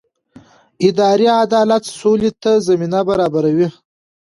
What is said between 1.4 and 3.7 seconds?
عدالت سولې ته زمینه برابروي